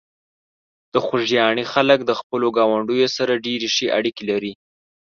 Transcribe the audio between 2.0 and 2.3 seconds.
د